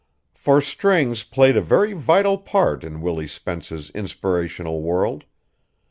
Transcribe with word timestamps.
For 0.33 0.61
strings 0.61 1.21
played 1.23 1.55
a 1.55 1.61
very 1.61 1.93
vital 1.93 2.39
part 2.39 2.83
in 2.83 3.01
Willie 3.01 3.27
Spence's 3.27 3.91
inspirational 3.91 4.81
world. 4.81 5.25